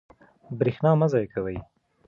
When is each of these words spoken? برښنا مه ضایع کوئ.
برښنا 0.57 0.91
مه 0.99 1.07
ضایع 1.11 1.27
کوئ. 1.33 1.57